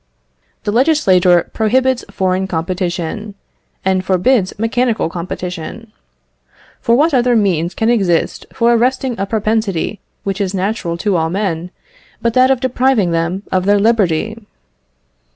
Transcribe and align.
The 0.63 0.71
legislator 0.71 1.51
prohibits 1.53 2.03
foreign 2.09 2.47
competition, 2.47 3.35
and 3.85 4.03
forbids 4.03 4.51
mechanical 4.57 5.09
competition. 5.09 5.91
For 6.79 6.95
what 6.95 7.13
other 7.13 7.35
means 7.35 7.75
can 7.75 7.87
exist 7.87 8.47
for 8.51 8.73
arresting 8.73 9.13
a 9.19 9.27
propensity 9.27 9.99
which 10.23 10.41
is 10.41 10.55
natural 10.55 10.97
to 11.05 11.17
all 11.17 11.29
men, 11.29 11.69
but 12.19 12.33
that 12.33 12.49
of 12.49 12.59
depriving 12.61 13.11
them 13.11 13.43
of 13.51 13.65
their 13.65 13.77
liberty? 13.77 14.39